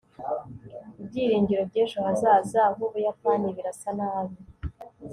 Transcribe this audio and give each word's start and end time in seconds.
ibyiringiro 1.01 1.61
by'ejo 1.69 1.97
hazaza 2.05 2.61
h'ubuyapani 2.75 3.47
birasa 3.55 3.89
nabi 3.97 4.35